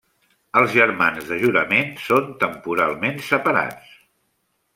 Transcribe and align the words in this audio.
Els 0.61 0.71
germans 0.77 1.27
de 1.31 1.37
jurament 1.43 1.93
són 2.07 2.33
temporalment 2.45 3.23
separats. 3.29 3.95